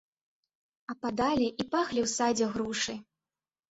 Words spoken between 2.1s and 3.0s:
садзе грушы.